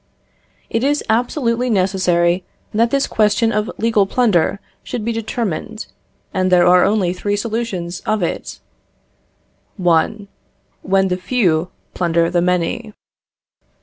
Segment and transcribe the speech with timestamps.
[0.67, 5.85] It is absolutely necessary that this question of legal plunder should be determined,
[6.33, 8.59] and there are only three solutions of it:
[9.77, 10.27] 1.
[10.81, 12.95] When the few plunder the many.